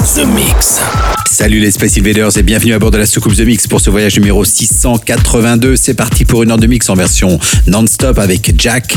The 0.00 0.24
Mix. 0.24 0.80
Salut 1.30 1.60
les 1.60 1.70
Space 1.70 1.98
Invaders 1.98 2.38
et 2.38 2.42
bienvenue 2.42 2.72
à 2.72 2.78
bord 2.78 2.90
de 2.90 2.96
la 2.96 3.04
soucoupe 3.04 3.36
The 3.36 3.40
Mix 3.40 3.66
pour 3.66 3.82
ce 3.82 3.90
voyage 3.90 4.16
numéro 4.16 4.44
682. 4.44 5.76
C'est 5.76 5.92
parti 5.92 6.24
pour 6.24 6.42
une 6.42 6.50
heure 6.50 6.58
de 6.58 6.66
mix 6.66 6.88
en 6.88 6.94
version 6.94 7.38
non-stop 7.66 8.18
avec 8.18 8.54
Jack, 8.58 8.94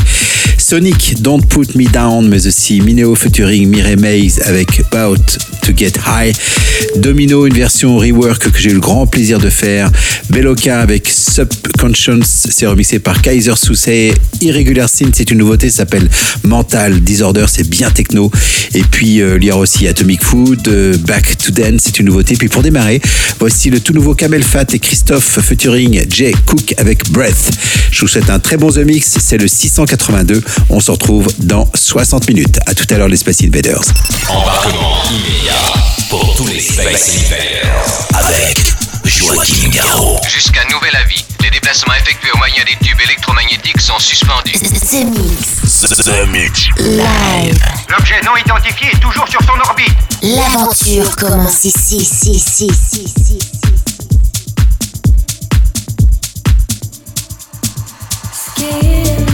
Sonic, 0.56 1.20
Don't 1.20 1.42
Put 1.42 1.76
Me 1.76 1.86
Down, 1.90 2.26
mais 2.28 2.46
aussi 2.46 2.80
Mineo 2.80 3.14
featuring 3.14 3.68
Mireille 3.68 3.96
Maze 3.96 4.40
avec 4.46 4.80
About 4.92 5.22
to 5.62 5.72
Get 5.76 5.92
High, 6.06 6.34
Domino, 6.96 7.46
une 7.46 7.54
version 7.54 7.98
rework 7.98 8.50
que 8.50 8.58
j'ai 8.58 8.70
eu 8.70 8.74
le 8.74 8.80
grand 8.80 9.06
plaisir 9.06 9.38
de 9.38 9.50
faire, 9.50 9.90
Beloka 10.30 10.80
avec 10.80 11.08
Subconscious, 11.08 12.22
c'est 12.24 12.66
remixé 12.66 12.98
par 12.98 13.20
Kaiser 13.20 13.56
Sousei, 13.56 14.14
Irregular 14.40 14.88
Sin, 14.88 15.10
c'est 15.12 15.30
une 15.30 15.38
nouveauté, 15.38 15.70
ça 15.70 15.78
s'appelle 15.78 16.08
Mental 16.42 17.00
Disorder, 17.00 17.46
c'est 17.48 17.68
bien 17.68 17.90
techno, 17.90 18.30
et 18.74 18.82
puis 18.82 19.20
euh, 19.20 19.38
il 19.40 19.44
y 19.46 19.50
a 19.50 19.56
aussi 19.56 19.86
Atomic 19.86 20.22
Food, 20.22 20.68
euh, 20.68 20.93
Back 20.96 21.36
to 21.38 21.50
Dance, 21.50 21.82
c'est 21.84 21.98
une 21.98 22.06
nouveauté. 22.06 22.36
Puis 22.36 22.48
pour 22.48 22.62
démarrer, 22.62 23.00
voici 23.38 23.70
le 23.70 23.80
tout 23.80 23.92
nouveau 23.92 24.14
Kamel 24.14 24.42
Fat 24.42 24.66
et 24.72 24.78
Christophe 24.78 25.40
featuring 25.40 26.04
Jay 26.08 26.34
Cook 26.46 26.74
avec 26.78 27.10
Breath. 27.10 27.50
Je 27.90 28.00
vous 28.00 28.08
souhaite 28.08 28.30
un 28.30 28.38
très 28.38 28.56
bon 28.56 28.70
The 28.70 28.78
Mix, 28.78 29.16
c'est 29.20 29.38
le 29.38 29.48
682. 29.48 30.42
On 30.70 30.80
se 30.80 30.90
retrouve 30.90 31.28
dans 31.38 31.68
60 31.74 32.28
minutes. 32.28 32.58
À 32.66 32.74
tout 32.74 32.86
à 32.90 32.98
l'heure 32.98 33.08
les 33.08 33.16
Space 33.16 33.42
Invaders. 33.42 33.82
Embarquement 34.28 34.96
immédiat 35.10 35.72
pour 36.10 36.34
tous 36.36 36.46
les 36.46 36.60
Space 36.60 37.18
Invaders. 37.26 38.08
Avec 38.14 38.83
Garraud. 39.70 40.18
Jusqu'à 40.28 40.64
nouvel 40.70 40.94
avis, 40.96 41.24
les 41.42 41.50
déplacements 41.50 41.94
effectués 41.94 42.30
au 42.32 42.38
moyen 42.38 42.64
des 42.64 42.76
tubes 42.86 43.00
électromagnétiques 43.00 43.80
sont 43.80 43.98
suspendus. 43.98 44.52
The 44.52 45.04
Mix. 45.04 46.04
The 46.04 46.26
Mix. 46.28 46.68
Live. 46.78 47.62
L'objet 47.90 48.20
non 48.24 48.36
identifié 48.36 48.88
est 48.92 49.00
toujours 49.00 49.28
sur 49.28 49.40
son 49.42 49.60
orbite. 49.60 49.92
L'aventure 50.22 51.16
commence 51.16 51.64
ici, 51.64 51.96
ici, 51.96 52.30
ici, 52.30 52.66
ici, 52.66 53.04
ici. 53.04 53.50
The 58.56 59.33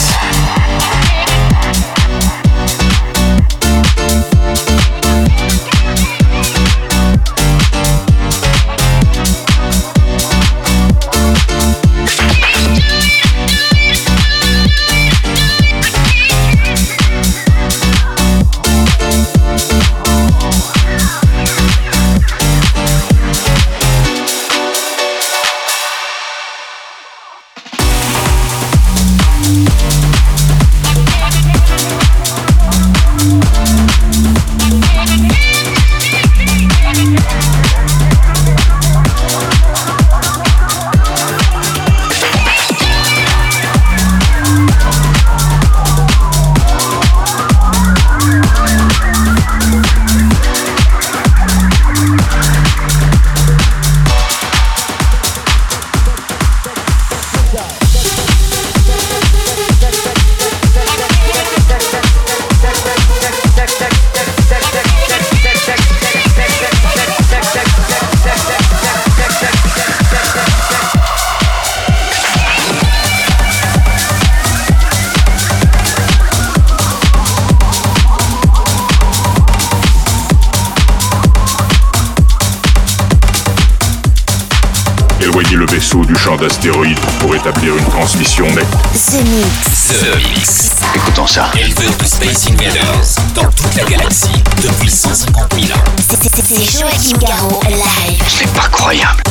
Éleveur 91.55 91.91
de 91.97 92.05
Space 92.05 92.47
Invaders 92.49 93.15
dans 93.35 93.49
toute 93.51 93.75
la 93.75 93.83
galaxie 93.83 94.43
depuis 94.61 94.89
150 94.89 95.53
000 95.53 95.77
ans. 95.77 95.83
C'est 95.97 96.79
Joachim 96.79 97.17
Garraud, 97.19 97.61
live. 97.69 98.23
C'est 98.27 98.51
pas 98.53 98.69
croyable. 98.69 99.21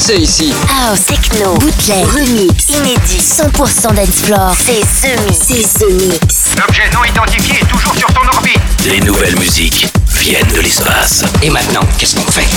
Danser 0.05 0.21
ici. 0.21 0.53
House, 0.69 1.05
techno, 1.05 1.53
bootleg, 1.53 2.05
remix, 2.05 2.69
inédit, 2.69 3.19
100% 3.19 3.93
dance 3.93 4.21
floor. 4.23 4.55
C'est 4.55 4.81
The 4.81 5.19
Mix. 5.25 5.39
C'est 5.47 5.79
The 5.79 5.91
Mix. 5.91 6.35
L'objet 6.57 6.89
non 6.93 7.03
identifié 7.03 7.59
est 7.61 7.65
toujours 7.65 7.95
sur 7.95 8.07
ton 8.13 8.21
orbite. 8.33 8.59
Les 8.85 8.99
nouvelles 8.99 9.37
musiques 9.39 9.87
viennent 10.13 10.51
de 10.53 10.61
l'espace. 10.61 11.23
Et 11.41 11.49
maintenant, 11.49 11.81
qu'est-ce 11.97 12.15
qu'on 12.15 12.31
fait? 12.31 12.47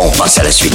On 0.00 0.10
passe 0.10 0.38
à 0.38 0.42
la 0.42 0.50
suite. 0.50 0.74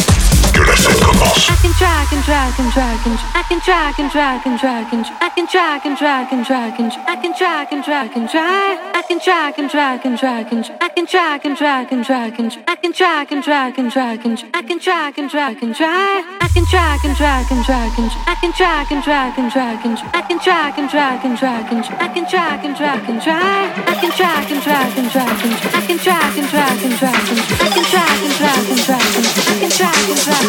Que 0.59 0.65
la 0.65 0.75
scène 0.75 0.99
commence. 0.99 1.49
I 1.49 1.55
can 1.61 1.71
drag 1.71 2.11
and 2.11 2.23
drag 2.25 2.59
and 2.59 2.71
drag 2.73 3.05
and 3.07 3.17
I 3.33 3.43
can 3.47 3.59
drag 3.63 3.99
and 3.99 4.11
drag 4.11 4.45
and 4.45 4.59
drag 4.59 4.93
and 4.93 5.05
I 5.21 5.29
can 5.29 5.45
drag 5.45 5.85
and 5.85 5.97
drag 5.97 6.31
and 6.33 6.45
drag 6.45 6.79
and 6.79 6.91
I 7.07 7.15
can 7.15 7.31
drag 7.31 7.71
and 7.71 7.83
drag 7.83 8.25
and 8.25 8.57
drag 8.57 8.75
I 8.91 9.01
can 9.07 9.17
drag 9.19 9.57
and 9.57 9.69
drag 9.69 10.05
and 10.05 10.17
drag 10.19 10.53
and 10.53 10.75
I 10.81 10.89
can 10.89 11.05
drag 11.05 11.45
and 11.45 11.55
drag 11.57 11.91
and 11.93 12.03
drag 12.03 12.39
and 12.39 12.57
I 12.67 12.75
can 12.75 12.91
drag 12.91 13.31
and 13.31 13.43
drag 13.43 13.77
and 13.79 13.91
drag 13.91 14.25
and 14.25 14.43
I 14.53 14.61
can 14.61 14.79
drag 14.79 15.17
and 15.17 15.29
drag 15.29 15.63
and 15.63 15.75
drag 15.75 16.19
I 16.41 16.47
can 16.51 16.65
drag 16.69 17.05
and 17.05 17.15
drag 17.15 17.51
and 17.51 17.63
drag 17.65 17.99
and 17.99 18.11
I 18.27 18.35
can 18.35 18.51
drag 18.51 18.91
and 18.91 19.03
drag 19.03 19.37
and 19.39 19.51
drag 19.51 19.85
and 19.85 19.99
I 20.13 20.21
can 20.21 20.37
drag 20.43 20.75
and 20.75 20.89
drag 20.89 21.25
and 21.25 21.39
drag 21.39 21.71
and 21.71 21.85
I 21.95 22.07
can 22.13 22.25
drag 22.27 22.65
and 22.65 22.75
drag 22.75 23.09
and 23.09 23.21
drag 23.21 23.71
I 23.87 23.95
can 24.01 24.11
drag 24.11 24.51
and 24.51 24.61
drag 24.61 24.97
and 24.97 25.09
drag 25.09 25.39
and 25.45 25.55
I 25.71 25.81
can 25.87 25.97
drag 25.97 26.37
and 26.37 26.49
drag 26.49 26.83
and 26.83 26.95
drag 26.99 27.25
and 27.29 27.39
I 27.39 27.69
can 27.69 27.85
drag 27.91 28.19
and 28.27 28.35
drag 28.39 28.65
and 28.69 28.81
drag 28.87 29.09
and 29.15 29.27
I 29.39 29.55
can 29.59 29.69
drag 29.69 30.09
and 30.09 30.19
drag 30.25 30.48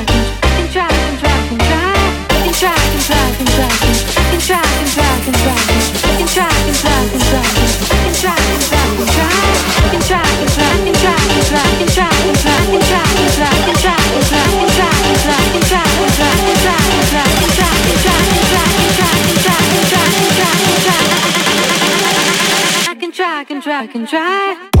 I 23.81 23.87
can 23.87 24.05
drag 24.05 24.80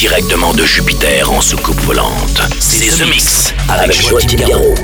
directement 0.00 0.54
de 0.54 0.64
Jupiter 0.64 1.30
en 1.30 1.42
soucoupe 1.42 1.78
volante. 1.82 2.40
C'est 2.58 3.04
The 3.04 3.06
Mix 3.06 3.52
avec 3.68 3.92
Garraud. 4.34 4.79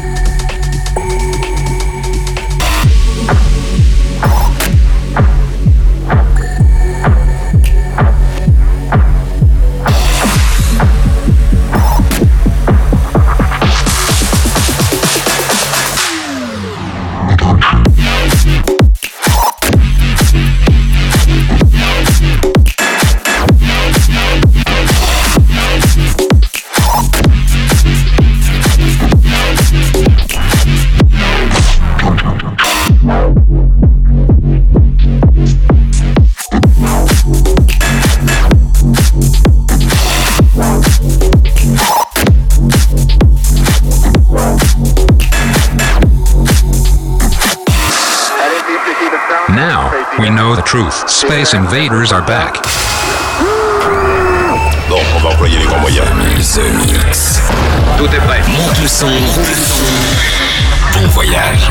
Truth. 50.66 51.08
Space 51.08 51.54
invaders 51.54 52.10
are 52.10 52.26
back. 52.26 52.54
Bon, 54.88 54.98
on 55.16 55.20
va 55.20 55.30
employer 55.30 55.58
les 55.58 55.64
grands 55.64 55.78
moyens. 55.78 56.06
The 56.54 56.60
Mix. 56.86 57.40
Tout 57.96 58.06
est 58.06 58.20
prêt. 58.26 58.40
Monte 58.48 58.80
le 58.80 58.88
son. 58.88 59.10
Bon 60.92 61.06
voyage. 61.08 61.70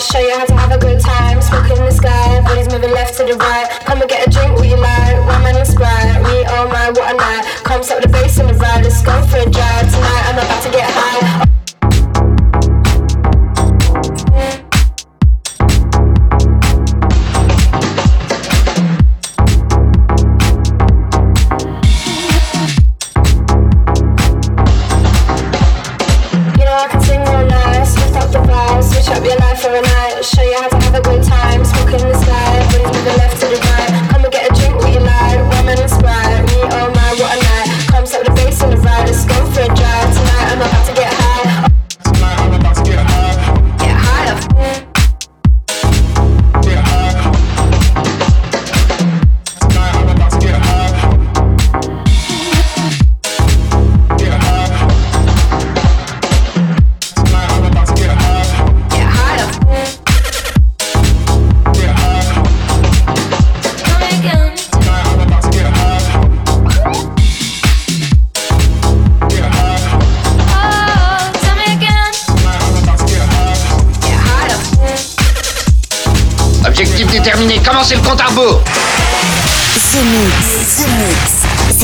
Show 0.00 0.18
you 0.18 0.34
how 0.34 0.49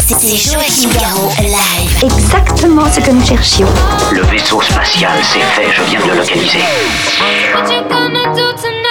C'est 0.09 0.37
Joachim 0.37 0.90
Garraud 0.90 1.33
live. 1.40 2.05
Exactement 2.05 2.85
ce 2.92 3.01
que 3.01 3.11
nous 3.11 3.25
cherchions. 3.25 3.66
Le 4.12 4.23
vaisseau 4.23 4.62
spatial, 4.62 5.11
c'est 5.23 5.40
fait, 5.40 5.73
je 5.77 5.83
viens 5.83 6.01
de 6.01 6.07
le 6.12 6.19
localiser. 6.19 6.61
What 7.53 7.69
you 7.73 7.83
gonna 7.88 8.33
do 8.35 8.53
tonight? 8.53 8.87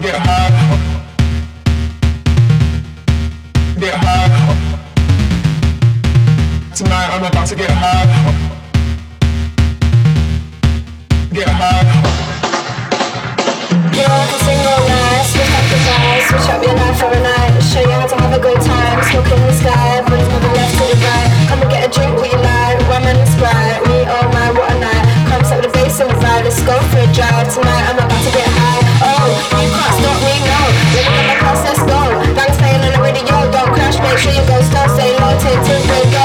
get 0.00 0.14
high. 0.14 0.50
Get 3.80 3.94
high. 3.94 4.28
Tonight 6.74 7.08
I'm 7.16 7.24
about 7.24 7.46
to 7.48 7.56
get 7.56 7.70
high. 7.70 8.04
Get 11.32 11.48
high. 11.48 11.84
Get 13.96 14.10
off 14.10 14.28
single 14.44 14.80
night, 14.84 15.24
switch 15.32 15.48
up 15.48 15.64
the 15.72 15.78
vibe, 15.88 16.22
switch 16.28 16.48
up 16.52 16.60
your 16.60 16.74
life 16.76 16.98
for 17.00 17.08
night. 17.16 17.56
Show 17.64 17.80
you 17.80 17.96
how 17.96 18.06
to 18.06 18.16
have 18.20 18.36
a 18.36 18.42
good 18.42 18.60
time. 18.60 19.00
Smoke 19.08 19.32
in 19.32 19.40
the 19.48 19.52
sky, 19.56 20.04
but 20.04 20.20
it's 20.20 20.28
never 20.28 20.52
left 20.52 20.76
to 20.76 20.84
the 20.92 20.96
right. 21.08 21.28
Come 21.48 21.62
and 21.62 21.70
get 21.70 21.88
a 21.88 21.90
drink, 21.94 22.12
what 22.20 22.28
you 22.28 22.40
like. 22.44 22.76
Rum 22.92 23.08
and 23.08 23.24
Sprite, 23.32 23.80
me, 23.88 24.04
oh 24.04 24.28
my, 24.28 24.52
what 24.52 24.72
a 24.72 24.78
night. 24.78 25.04
Concept 25.32 25.62
the 25.62 25.70
bass 25.72 26.00
and 26.00 26.10
the 26.10 26.16
vibe, 26.20 26.44
let's 26.44 26.60
go 26.68 26.76
for 26.92 27.00
a 27.00 27.08
drive. 27.16 27.48
Tonight 27.48 27.84
I'm 27.88 27.96
about 27.96 28.12
to 28.12 28.32
get 28.36 28.44
high. 28.60 28.75
Living 30.94 31.16
in 31.20 31.26
the 31.30 31.38
process, 31.38 31.78
go. 31.86 32.00
Long 32.34 32.52
staying 32.58 32.82
on 32.82 32.92
the 32.92 33.00
radio, 33.02 33.36
don't 33.52 33.70
crash, 33.74 33.98
make 34.00 34.18
sure 34.18 34.32
you 34.32 34.44
go 34.46 34.58
slow, 34.66 34.86
say 34.96 35.14
low, 35.18 35.38
take 35.38 35.60
two, 35.66 35.78
break. 35.86 36.15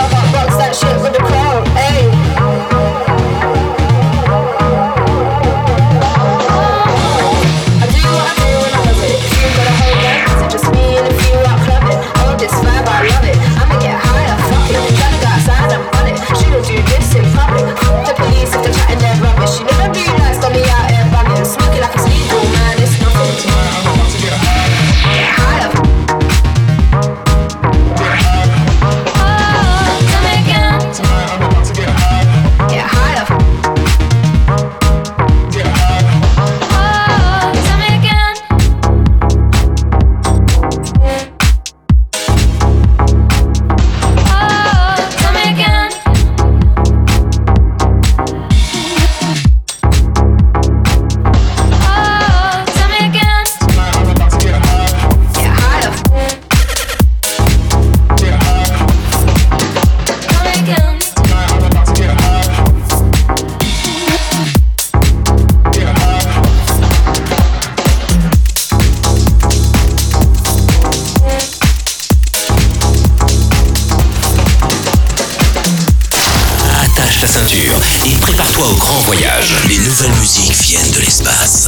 Grand 78.77 78.99
voyage. 79.05 79.55
Les 79.67 79.77
nouvelles 79.79 80.15
musiques 80.19 80.61
viennent 80.61 80.91
de 80.91 80.99
l'espace. 80.99 81.67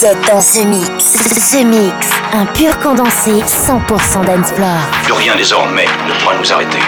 Vous 0.00 0.06
êtes 0.06 0.26
dans 0.32 0.40
ce 0.40 0.60
mix. 0.60 0.88
Ce 0.88 1.62
mix, 1.62 2.08
un 2.32 2.46
pur 2.46 2.78
condensé 2.78 3.32
100% 3.32 4.24
d'Ensplore. 4.24 4.88
Plus 5.02 5.12
rien 5.12 5.36
désormais 5.36 5.84
ne 6.08 6.18
pourra 6.22 6.38
nous 6.38 6.50
arrêter. 6.50 6.78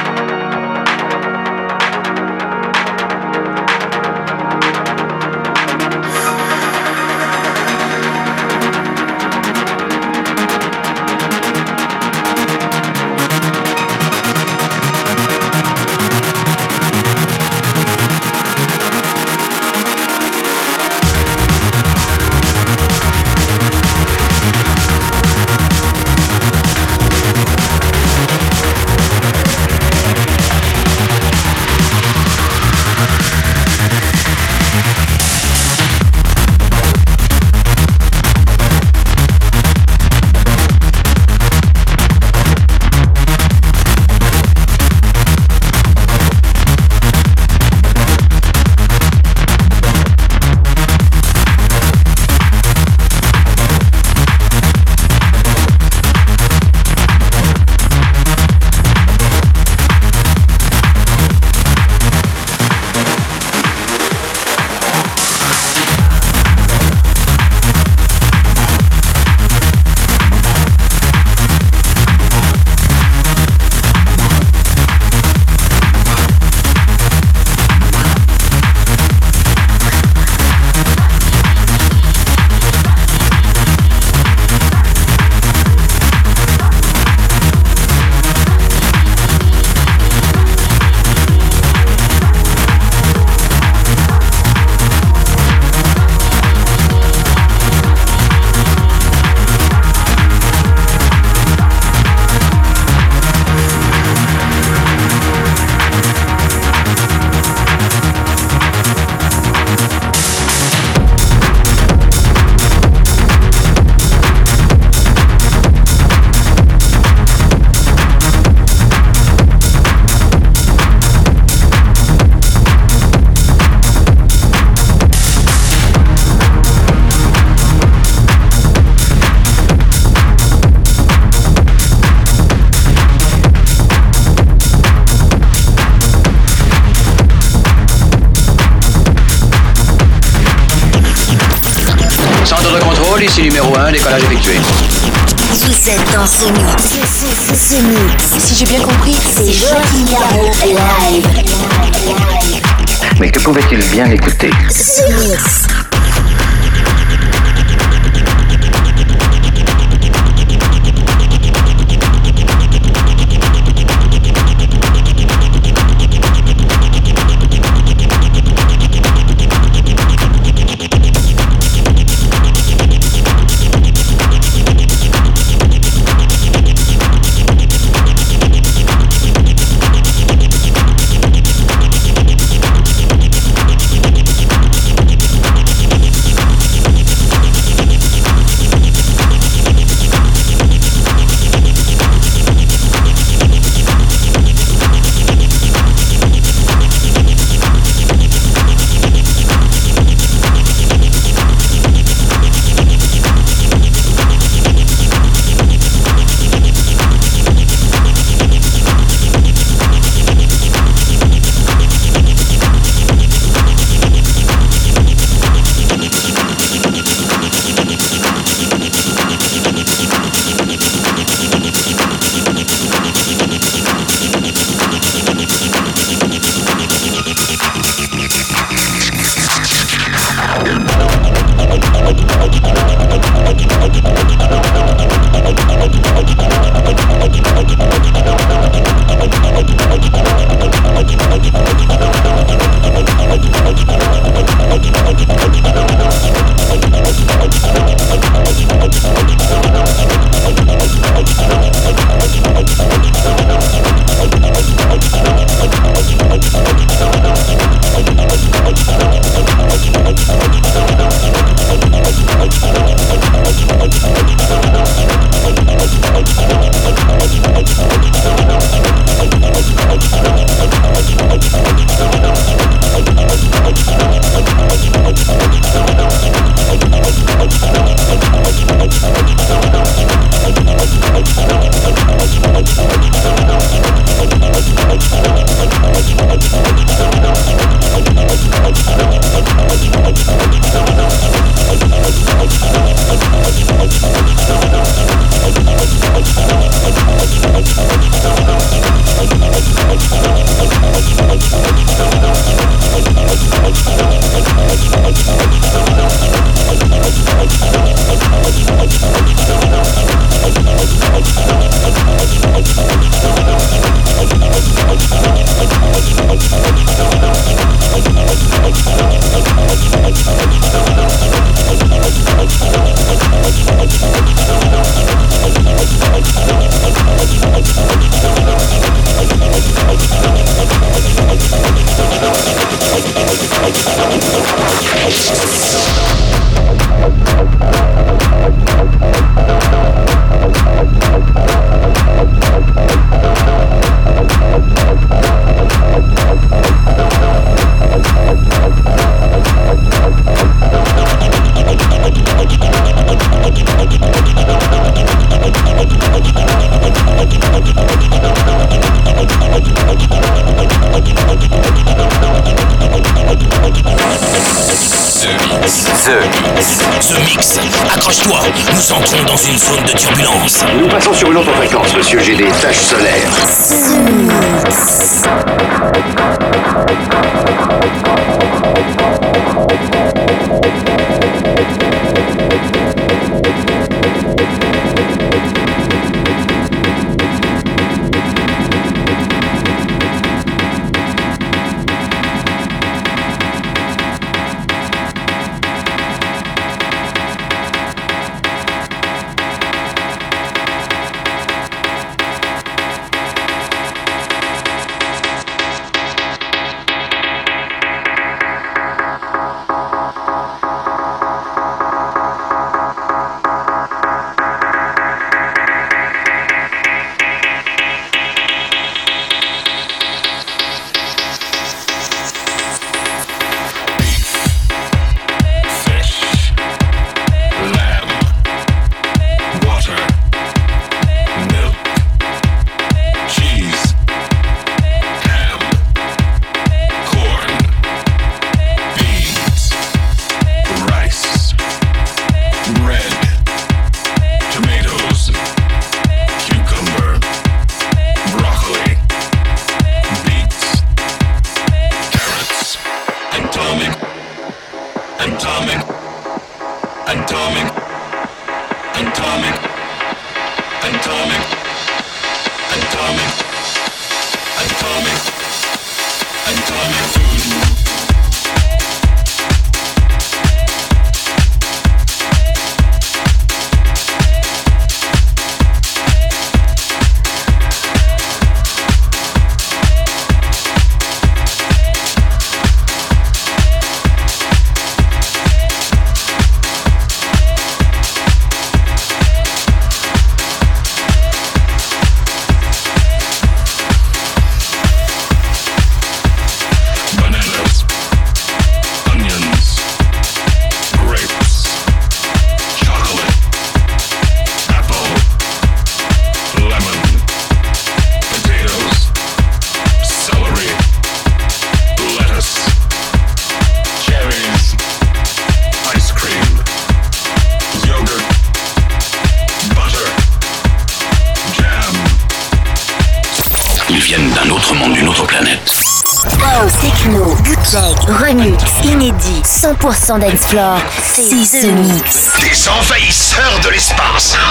100% 529.82 530.20
d'Explore, 530.20 530.78
c'est 531.02 531.22
The 531.28 531.64
Mix. 531.72 532.30
Des 532.40 532.68
envahisseurs 532.68 533.58
de 533.64 533.70
l'espace. 533.70 534.36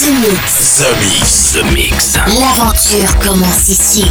The 0.00 0.10
Mix. 0.10 1.52
The 1.52 1.62
Mix. 1.72 2.18
L'aventure 2.40 3.16
commence 3.20 3.68
ici. 3.68 4.10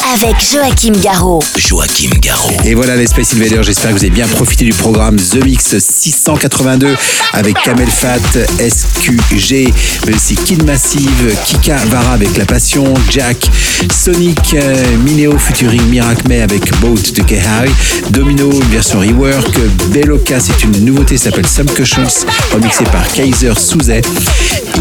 Avec 0.13 0.35
Joachim 0.41 0.91
Garraud. 1.01 1.39
Joachim 1.55 2.09
Garraud. 2.19 2.51
Et 2.65 2.73
voilà 2.73 2.97
les 2.97 3.07
Space 3.07 3.33
Invaders, 3.33 3.63
j'espère 3.63 3.91
que 3.91 3.95
vous 3.95 4.03
avez 4.03 4.09
bien 4.09 4.27
profité 4.27 4.65
du 4.65 4.73
programme 4.73 5.15
The 5.15 5.41
Mix 5.45 5.77
682 5.77 6.97
avec 7.31 7.55
Kamel 7.61 7.87
Fat, 7.87 8.19
SQG, 8.59 9.73
mais 10.05 10.15
aussi 10.15 10.35
Kid 10.35 10.65
Massive, 10.65 11.33
Kika 11.45 11.77
Vara 11.85 12.13
avec 12.13 12.35
La 12.35 12.45
Passion, 12.45 12.93
Jack, 13.09 13.49
Sonic, 13.89 14.53
euh, 14.55 14.97
Mineo 15.05 15.37
featuring 15.37 15.81
Miracle 15.83 16.27
May 16.27 16.41
avec 16.41 16.77
Boat 16.79 17.13
de 17.15 17.21
Kehari, 17.21 17.71
Domino, 18.09 18.51
une 18.51 18.69
version 18.69 18.99
rework, 18.99 19.57
Beloka, 19.91 20.41
c'est 20.41 20.61
une 20.65 20.83
nouveauté, 20.83 21.15
ça 21.17 21.25
s'appelle 21.25 21.47
Some 21.47 21.67
Cushions, 21.67 22.25
remixé 22.51 22.83
par 22.85 23.07
Kaiser 23.13 23.53
Souzet, 23.57 24.01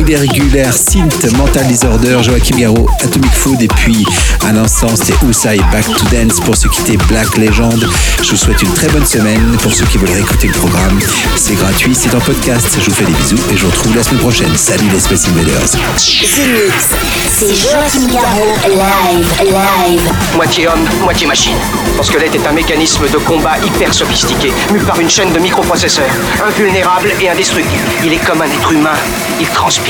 Irrégulière, 0.08 0.72
Synth, 0.72 1.30
Mental 1.36 1.66
Disorder, 1.66 2.18
Joachim 2.22 2.56
Garraud, 2.56 2.88
Atomic 3.00 3.32
Food, 3.32 3.62
et 3.62 3.68
puis 3.68 4.04
à 4.46 4.52
l'instant 4.52 4.88
c'était 4.94 5.14
Usa 5.26 5.54
et 5.54 5.60
Back 5.72 5.84
to 5.84 6.04
Dance 6.10 6.40
pour 6.40 6.56
se 6.56 6.68
quitter 6.68 6.96
Black 7.08 7.36
Legend. 7.36 7.88
Je 8.22 8.30
vous 8.30 8.36
souhaite 8.36 8.62
une 8.62 8.72
très 8.72 8.88
bonne 8.88 9.06
semaine. 9.06 9.56
Pour 9.62 9.72
ceux 9.72 9.84
qui 9.86 9.98
veulent 9.98 10.12
réécouter 10.12 10.48
le 10.48 10.54
programme, 10.54 10.98
c'est 11.36 11.54
gratuit, 11.54 11.94
c'est 11.94 12.14
en 12.14 12.20
podcast. 12.20 12.66
Je 12.80 12.84
vous 12.84 12.94
fais 12.94 13.04
des 13.04 13.12
bisous 13.12 13.36
et 13.52 13.56
je 13.56 13.64
vous 13.64 13.70
retrouve 13.70 13.96
la 13.96 14.02
semaine 14.02 14.20
prochaine. 14.20 14.56
Salut 14.56 14.88
les 14.92 15.00
Space 15.00 15.28
Invaders. 15.28 15.76
C'est 15.96 17.54
Joachim 17.54 18.06
Garraud. 18.12 18.54
Live. 18.68 19.26
Live. 19.42 20.12
Moitié 20.36 20.68
homme, 20.68 20.88
moitié 21.02 21.26
machine. 21.26 21.56
Son 21.96 22.02
squelette 22.02 22.34
est 22.34 22.46
un 22.46 22.52
mécanisme 22.52 23.08
de 23.08 23.18
combat 23.18 23.58
hyper 23.64 23.92
sophistiqué, 23.92 24.52
mu 24.72 24.80
par 24.80 24.98
une 25.00 25.10
chaîne 25.10 25.32
de 25.32 25.38
microprocesseurs, 25.38 26.10
invulnérable 26.46 27.12
et 27.20 27.28
indestructible. 27.28 27.82
Il 28.04 28.12
est 28.12 28.24
comme 28.24 28.42
un 28.42 28.46
être 28.46 28.72
humain, 28.72 28.94
il 29.40 29.46
transpire. 29.48 29.89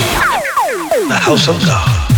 The 1.09 1.15
house 1.15 1.49
of 1.49 1.59
God. 1.65 2.10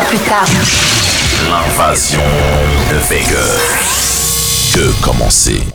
Plus 0.00 0.18
tard. 0.18 0.46
L'invasion 1.50 2.22
de 2.90 2.96
Vega. 3.08 3.36
Que 4.72 5.04
commencer? 5.04 5.71